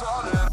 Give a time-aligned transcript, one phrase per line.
[0.00, 0.49] solid.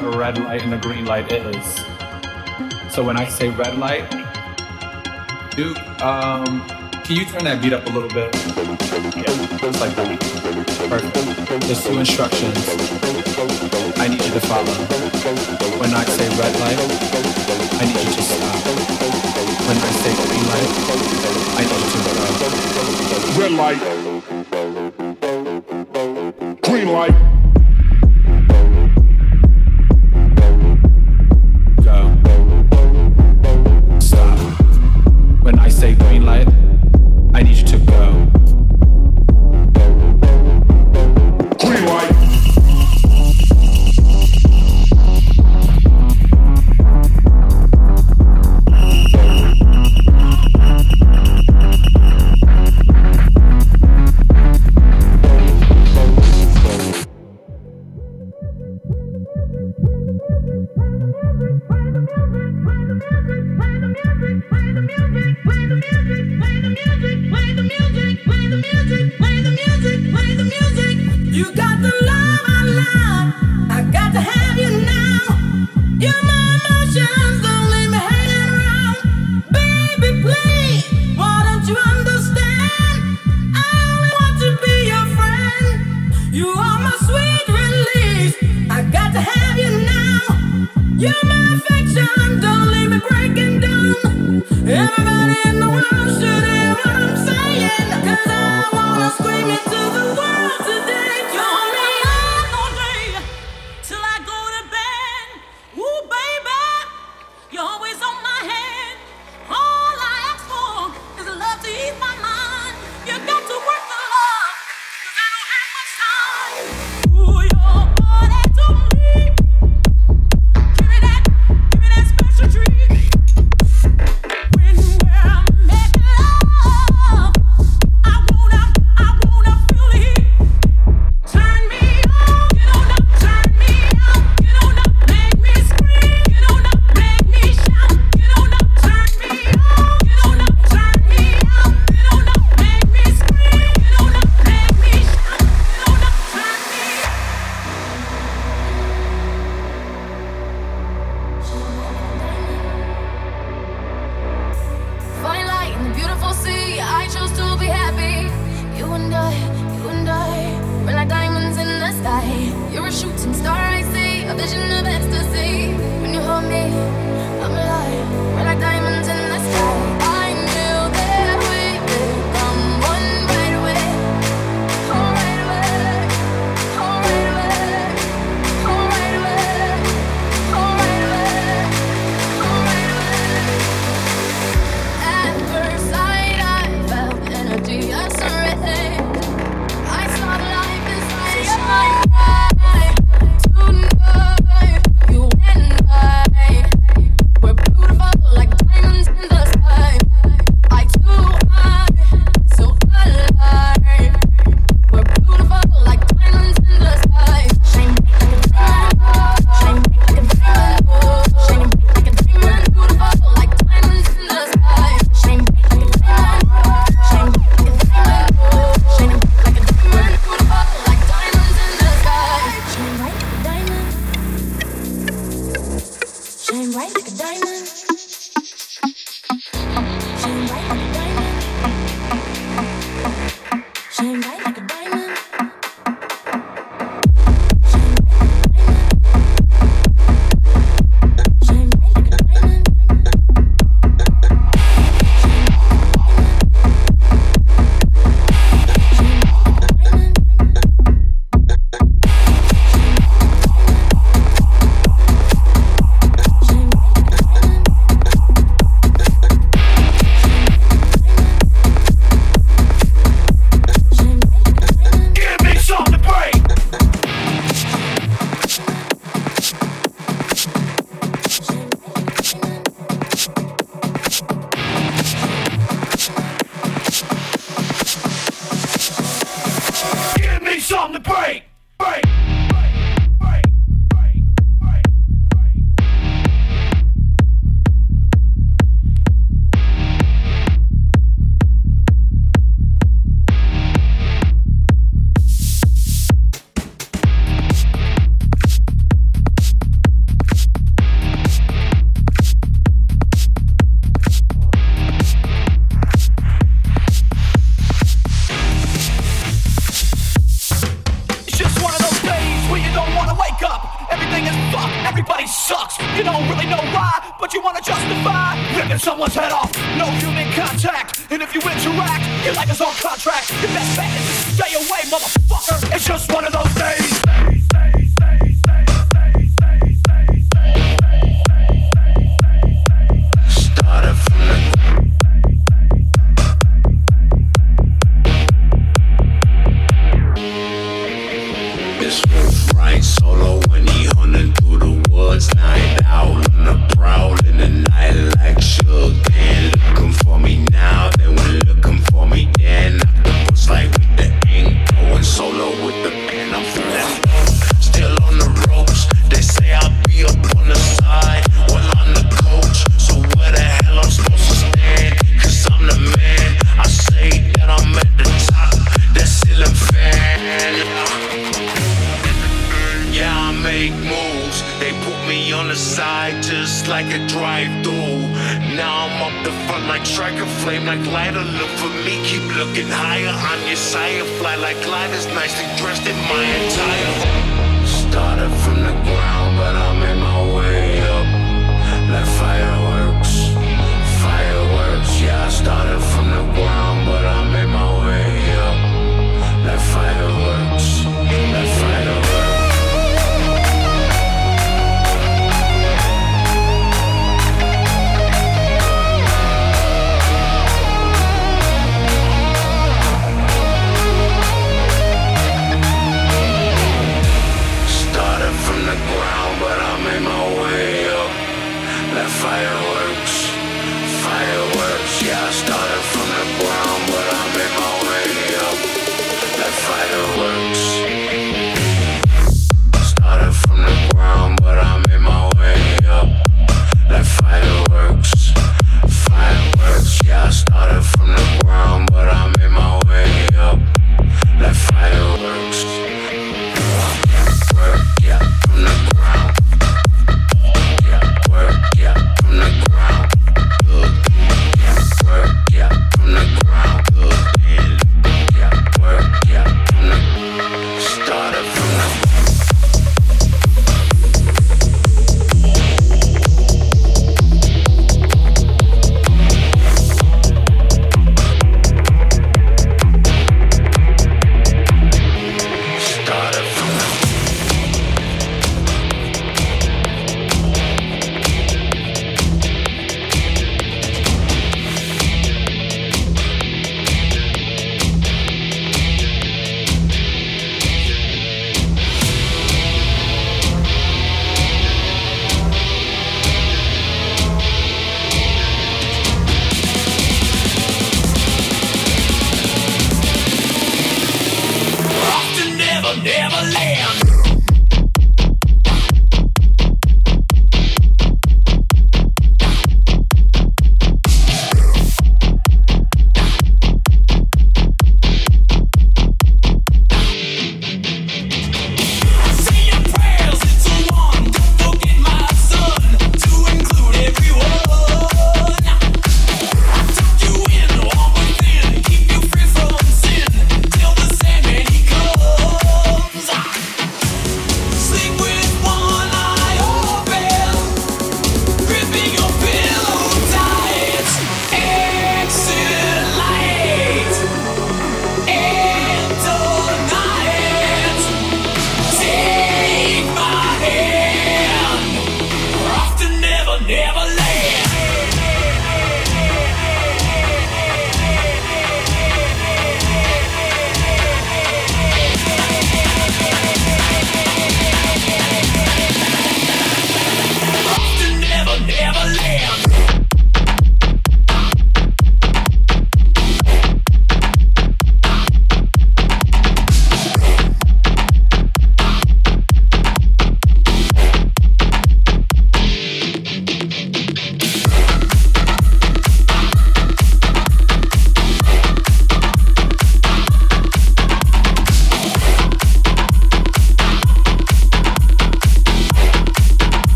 [0.00, 1.84] a red light and a green light is.
[2.92, 4.10] So when I say red light,
[5.56, 6.64] Duke, um,
[7.04, 8.34] can you turn that beat up a little bit?
[9.14, 9.24] Yeah,
[9.58, 10.18] just like that.
[10.88, 11.14] Perfect.
[11.66, 12.56] There's two instructions
[13.98, 14.74] I need you to follow.
[15.78, 16.78] When I say red light,
[17.80, 18.56] I need you to stop.
[19.66, 20.70] When I say green light,
[21.56, 22.24] I need you to go.
[23.40, 23.80] Red light.
[26.62, 27.33] Green light.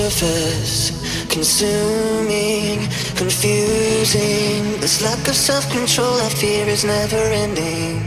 [0.00, 0.96] surface,
[1.28, 2.78] consuming,
[3.16, 4.80] confusing.
[4.80, 8.00] This lack of self-control I fear is never ending.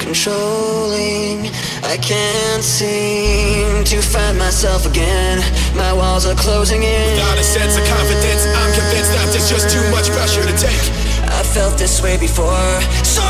[0.00, 1.52] Controlling,
[1.84, 5.44] I can't seem to find myself again.
[5.76, 7.12] My walls are closing in.
[7.12, 10.84] Without a sense of confidence, I'm convinced that there's just too much pressure to take.
[11.28, 12.72] I felt this way before.
[13.04, 13.27] So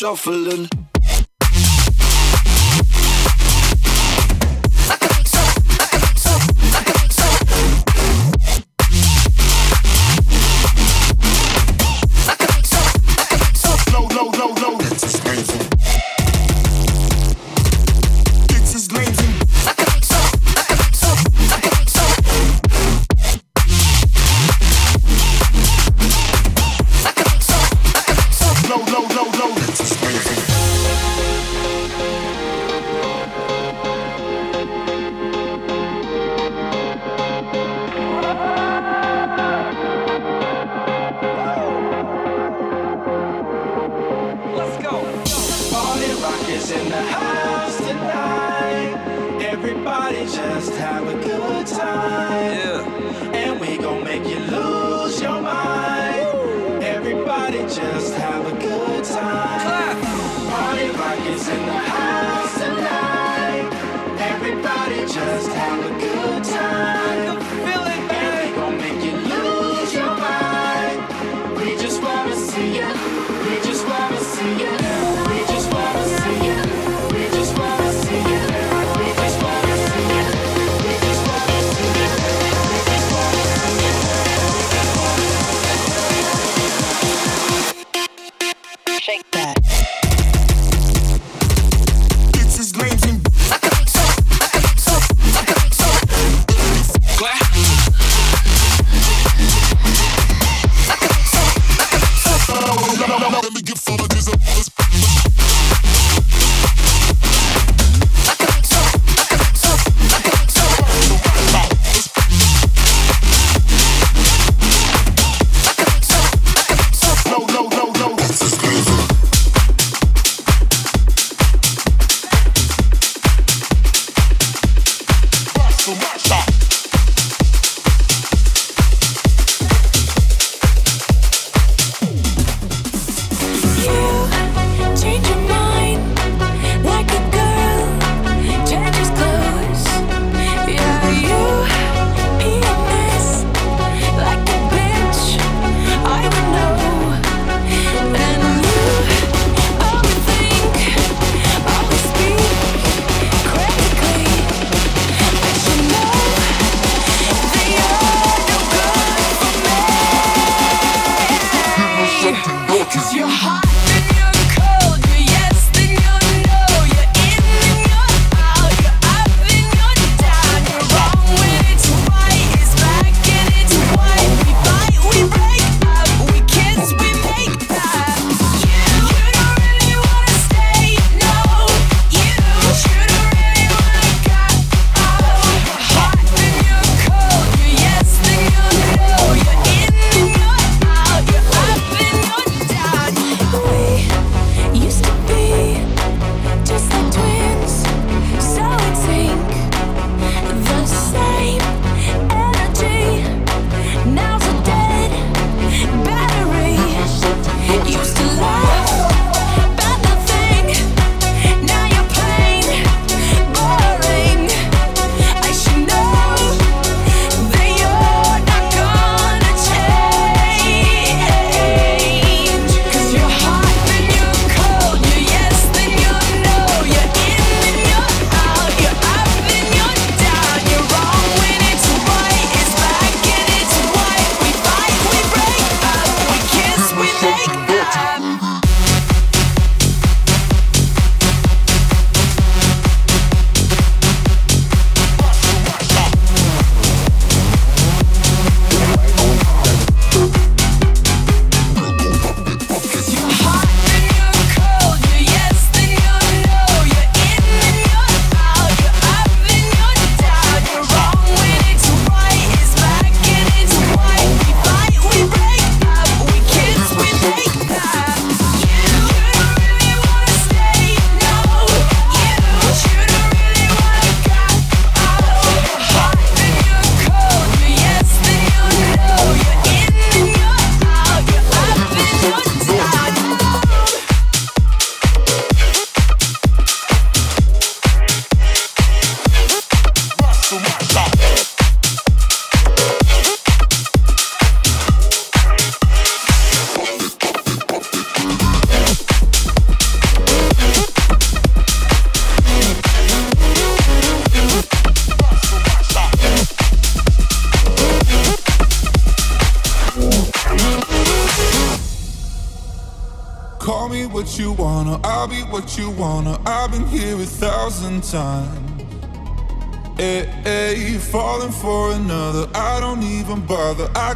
[0.00, 0.79] shuffling.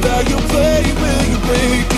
[0.00, 1.93] That you play, will you play?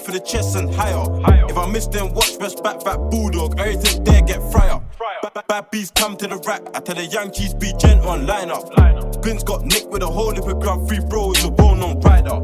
[0.00, 1.04] Aim for the chest and higher.
[1.22, 1.44] higher.
[1.48, 3.60] If I miss them, watch best back fat bulldog.
[3.60, 4.80] Everything there get fryer.
[5.22, 6.62] Bad, bad bees come to the rack.
[6.74, 8.64] I tell the young cheese be gent on line up.
[9.22, 10.88] Vince got nicked with a whole heap of grub.
[10.88, 12.38] Free bro is a well-known rider.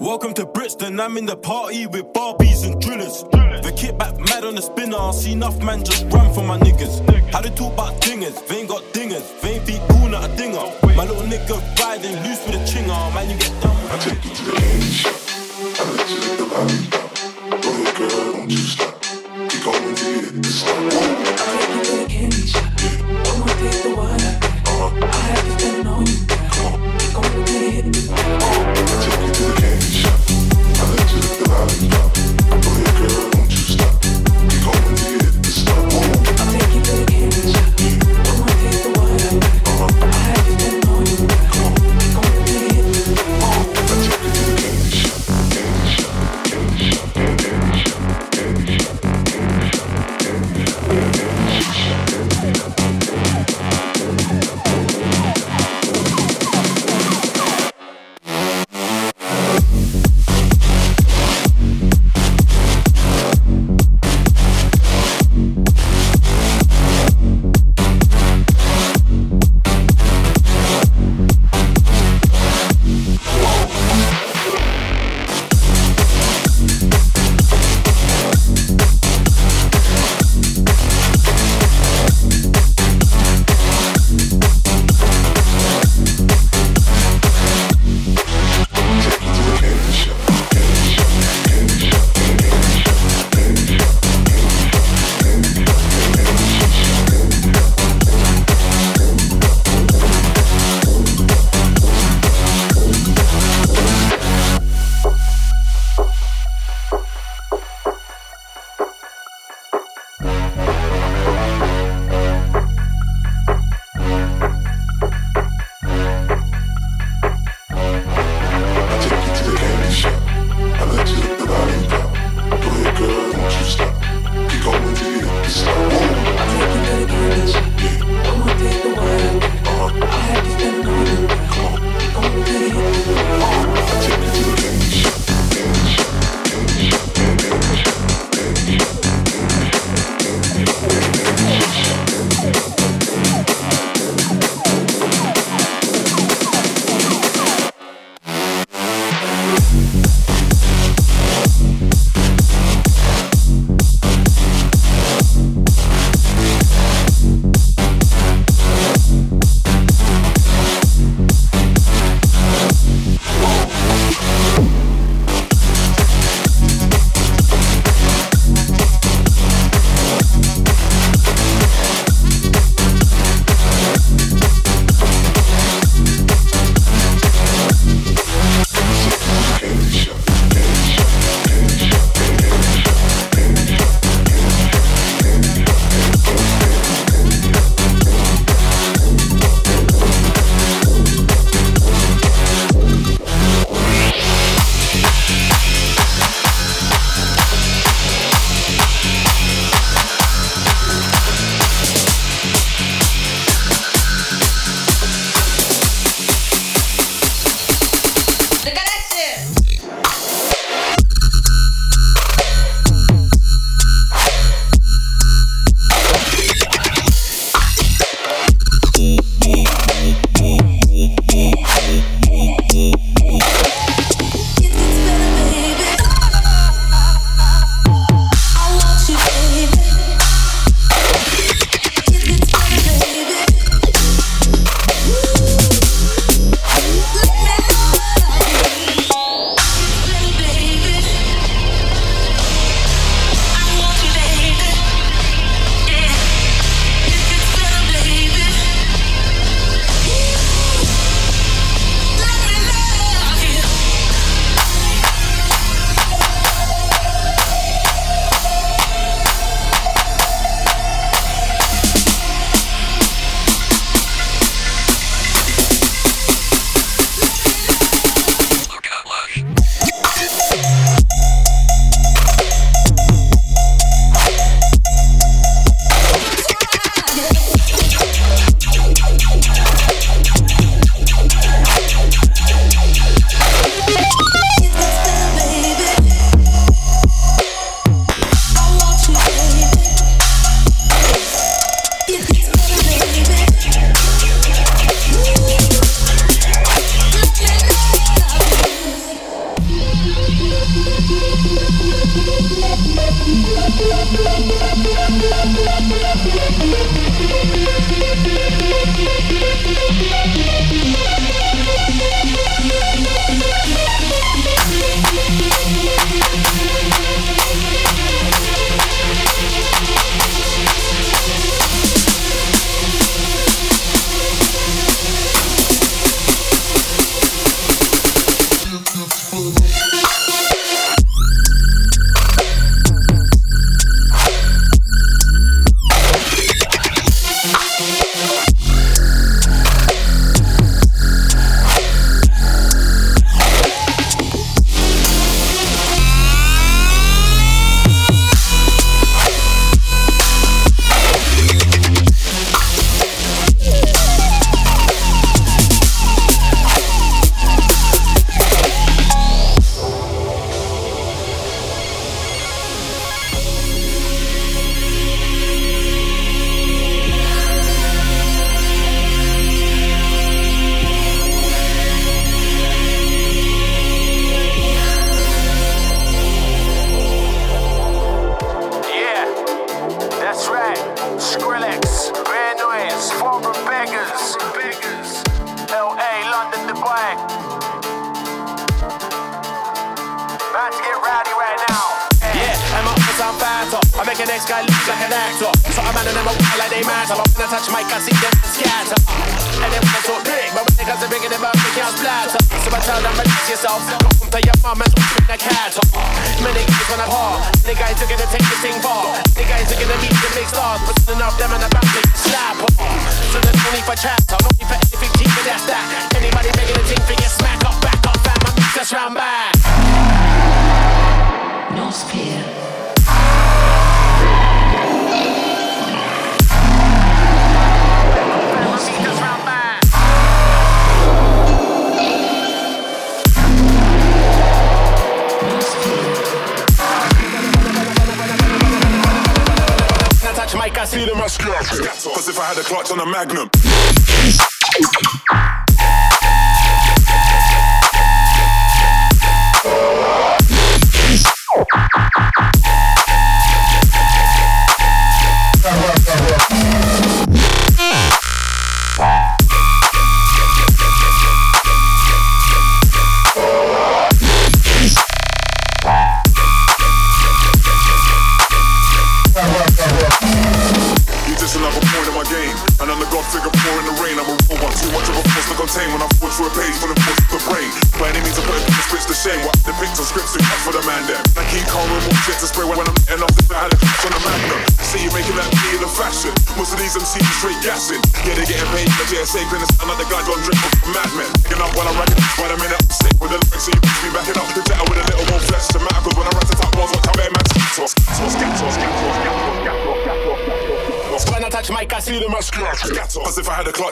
[0.00, 0.98] Welcome to Brixton.
[0.98, 3.22] I'm in the party with Barbies and drillers.
[3.62, 4.98] The kit back mad on the spinner.
[4.98, 7.06] I see enough man just run for my niggas.
[7.30, 8.44] How they talk about dingers?
[8.48, 9.40] They ain't got dingers.
[9.42, 10.66] They ain't beat cool, not a dinger.
[10.96, 12.98] My little nigga riding loose with a chinger.
[13.14, 13.76] Man, you get done.
[13.92, 15.35] I take you to the candy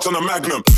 [0.06, 0.73] Lately, lately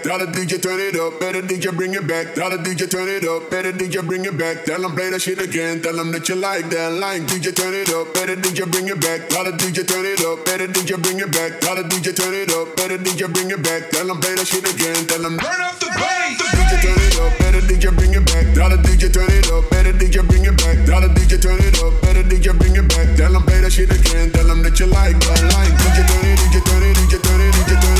[0.00, 0.18] back.
[0.18, 2.34] Tell the DJ turn it up, better DJ bring it back.
[2.34, 4.64] Tell the DJ turn it up, better DJ bring it back.
[4.64, 7.26] Tell them play that shit again, tell them that you like that line.
[7.26, 9.28] DJ turn it up, better DJ bring it back.
[9.28, 11.60] Tell the DJ turn it up, better DJ bring it back.
[11.60, 13.90] Tell the DJ turn it up, better DJ bring it back.
[13.90, 16.40] Tell them play that shit again, tell them turn up the bass.
[16.40, 18.46] DJ turn it up, better DJ bring it back.
[18.54, 20.76] Tell the DJ turn it up, better DJ bring it back.
[20.86, 23.08] Tell the DJ turn it up, better DJ bring it back.
[23.16, 25.72] Tell them play that shit again, tell them that you like that line.
[25.76, 27.99] DJ turn it, DJ turn it, DJ turn it, DJ turn it, DJ turn it,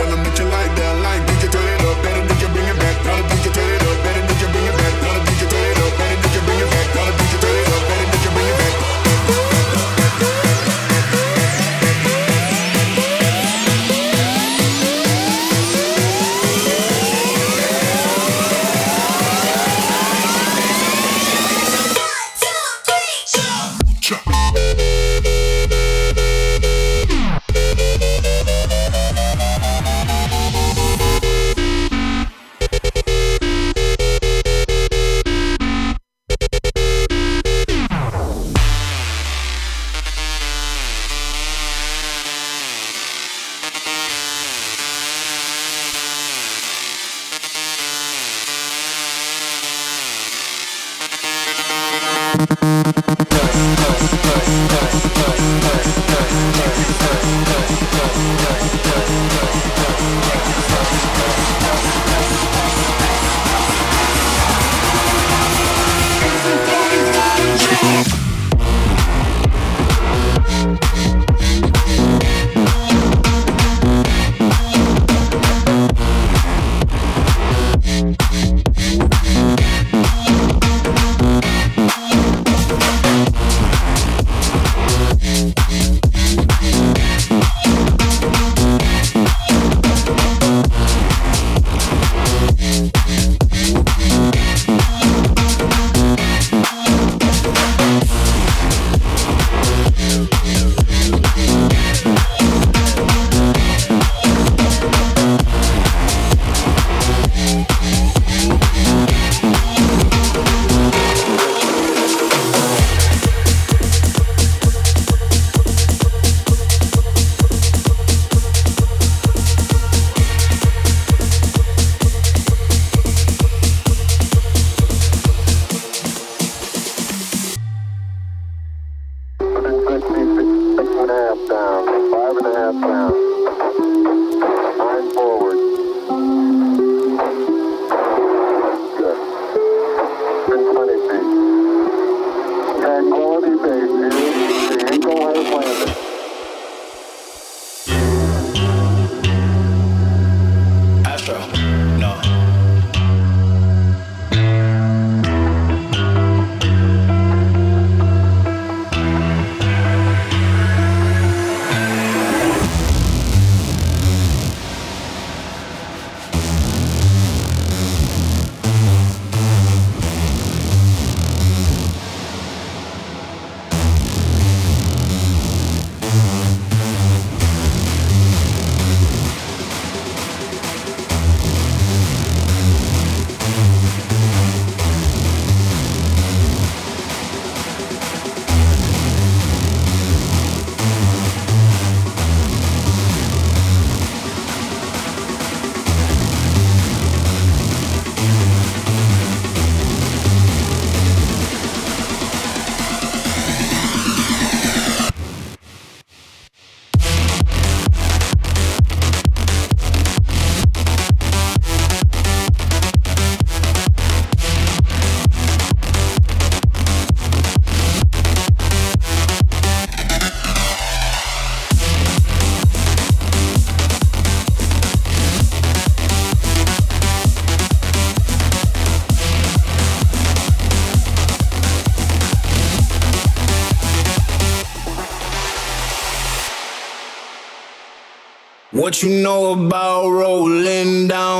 [238.91, 241.30] What you know about rolling down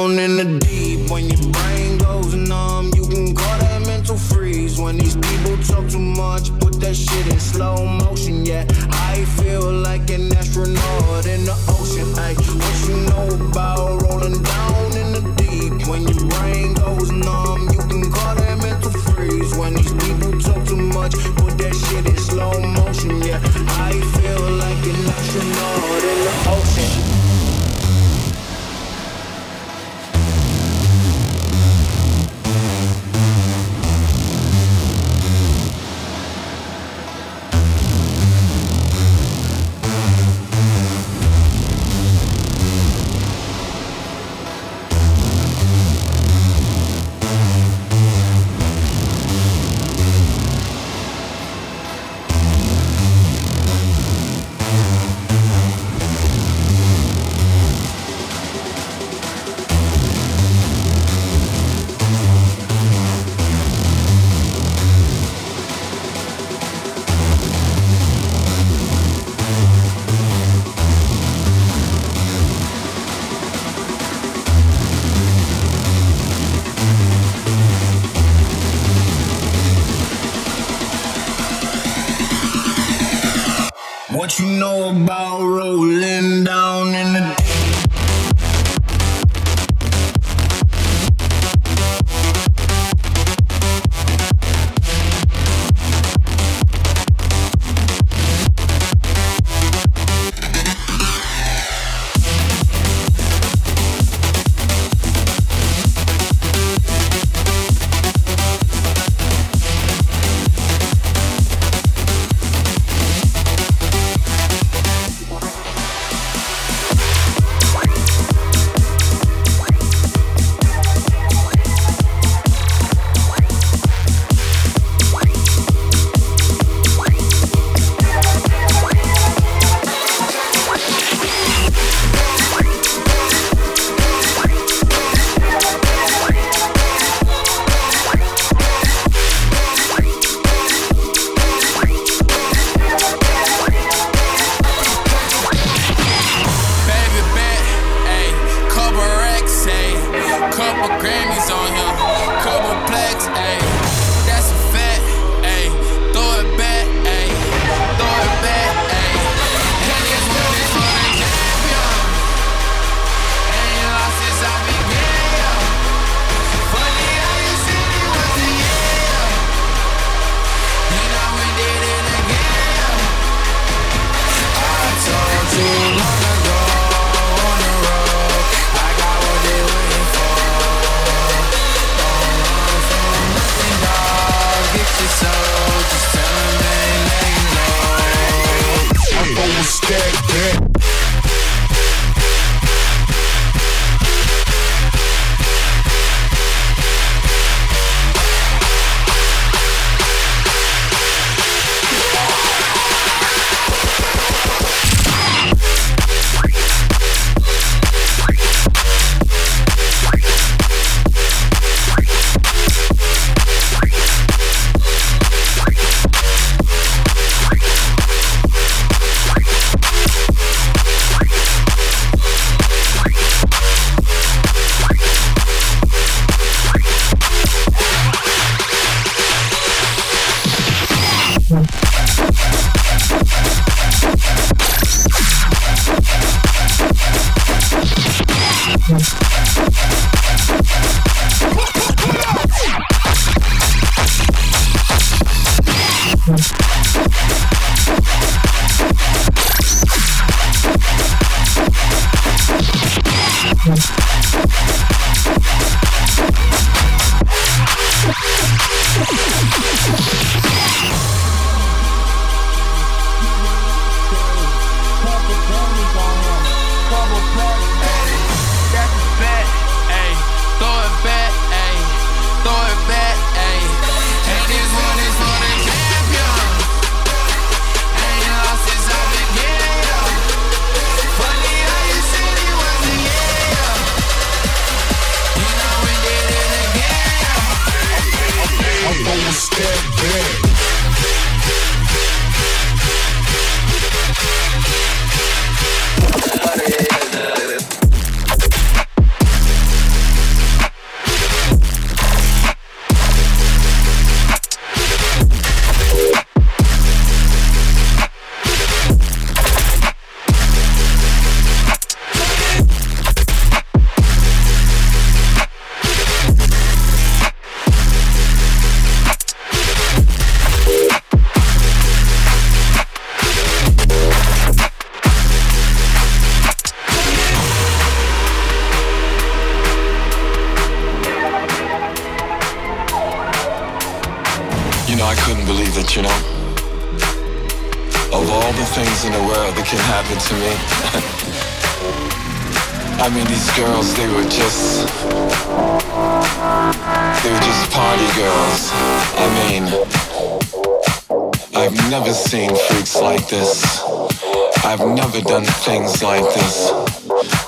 [354.71, 356.69] I've never done things like this.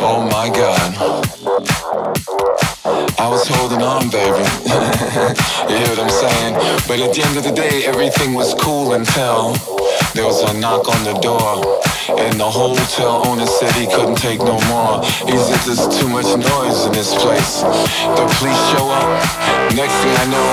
[0.01, 0.91] Oh my god.
[3.17, 4.43] I was holding on, baby.
[5.71, 6.55] you hear what I'm saying?
[6.85, 9.53] But at the end of the day, everything was cool until
[10.13, 11.63] there was a knock on the door.
[12.19, 15.03] And the hotel owner said he couldn't take no more.
[15.25, 17.61] He said there's too much noise in this place.
[17.61, 19.07] The police show up.
[19.75, 20.49] Next thing I know,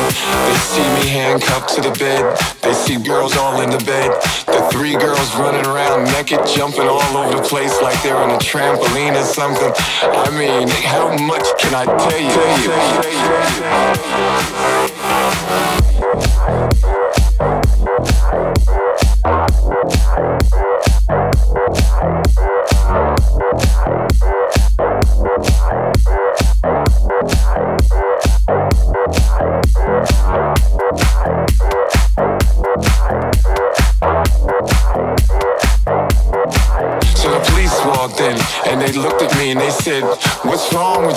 [0.48, 2.38] they see me handcuffed to the bed.
[2.62, 4.10] They see girls all in the bed.
[4.46, 8.38] The three girls running around naked, jumping all over the place like they're on a
[8.38, 9.72] trampoline or something.
[10.00, 12.30] I mean, how much can I tell you?
[16.48, 16.69] and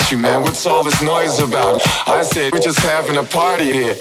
[0.04, 0.42] What's you, man?
[0.42, 1.82] What's all this noise about?
[2.10, 3.96] I said, We're just having a party here.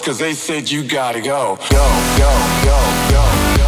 [0.00, 1.58] Cause they said you gotta go.
[1.70, 2.30] Go, go,
[2.64, 3.67] go, go.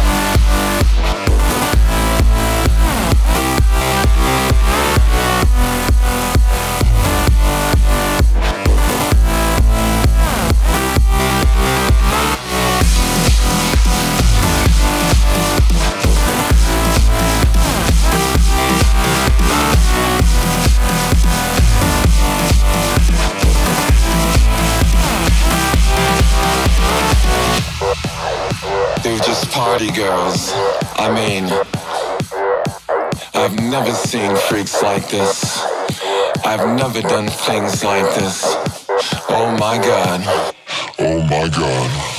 [30.01, 30.51] girls.
[30.97, 31.45] I mean,
[33.35, 35.61] I've never seen freaks like this.
[36.43, 38.43] I've never done things like this.
[39.29, 40.21] Oh my god.
[40.97, 42.10] Oh my god.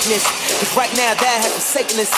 [0.00, 0.24] Greatness.
[0.60, 2.08] Cause right now, that has forsaken us.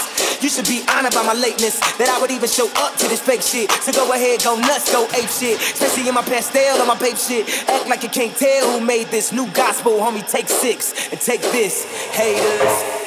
[0.40, 1.80] You should be honored by my lateness.
[1.98, 3.72] That I would even show up to this fake shit.
[3.82, 5.58] So go ahead, go nuts, go ape shit.
[5.58, 7.48] Especially in my Pastelle or my Bape shit.
[7.68, 10.22] Act like you can't tell who made this new gospel, homie.
[10.30, 11.82] Take six and take this,
[12.14, 13.02] haters.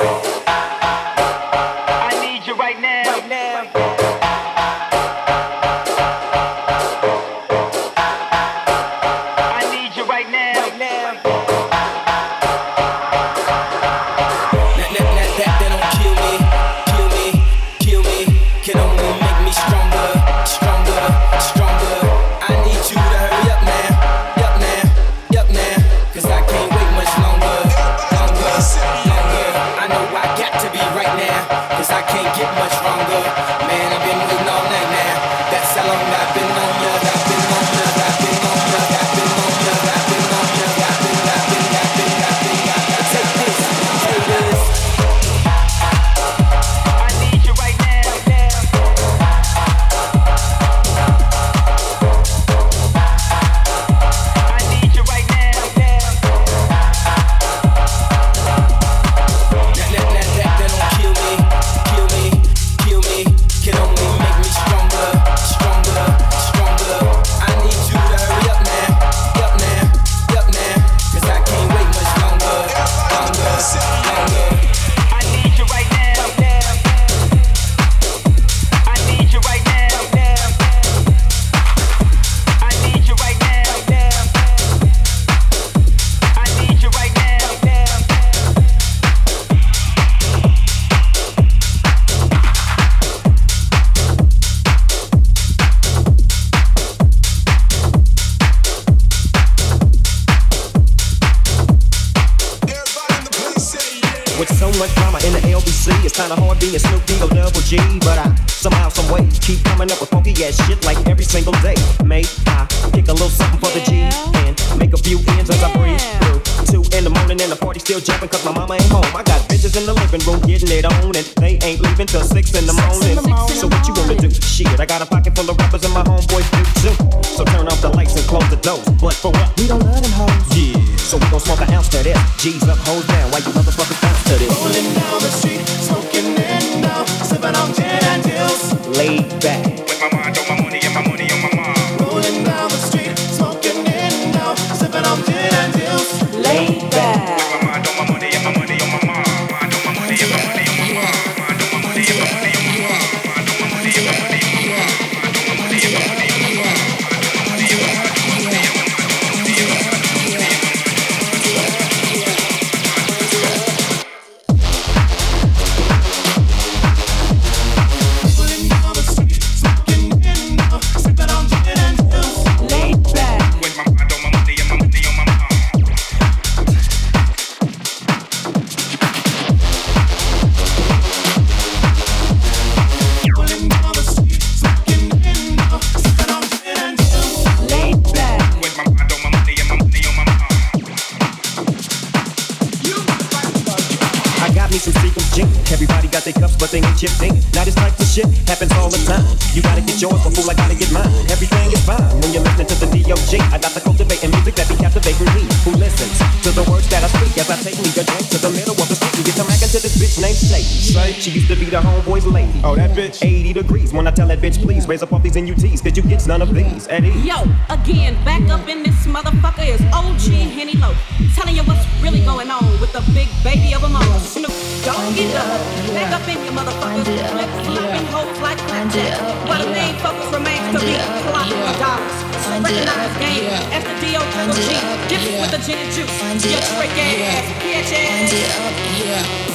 [214.87, 216.87] Raise up off these NUTs, cause you get none of these.
[216.87, 217.11] Eddie.
[217.19, 220.93] Yo, again, back up in this motherfucker is OG Henny Low.
[221.35, 224.19] Telling you what's really going on with the big baby of them all.
[224.19, 224.51] Snoop,
[224.85, 225.59] Doggy Dogg.
[225.91, 227.03] Back up in your motherfuckers.
[227.03, 229.19] Flip flopping hoes like Clapjack.
[229.47, 230.95] But the main focus remains to be
[231.27, 232.15] clocking dollars.
[232.55, 233.51] Recognize game.
[233.75, 234.21] As the D.O.
[234.31, 234.71] Triple G.
[235.11, 236.07] Get it with the gin and juice.
[236.45, 239.54] You trick ass, bitch ass.